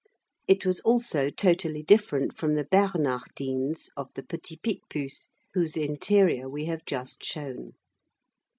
[0.47, 6.65] It was also totally different from the Bernardines of the Petit Picpus, whose interior we
[6.65, 7.73] have just shown.